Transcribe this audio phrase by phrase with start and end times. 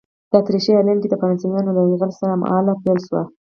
[0.29, 3.21] د اتریشي هالنډ کې د فرانسویانو له یرغل سره هممهاله پیل شوه.